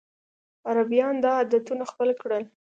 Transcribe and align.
عربيان 0.67 1.15
دا 1.23 1.29
عددونه 1.41 1.83
خپل 1.91 2.09
کړل. 2.21 2.43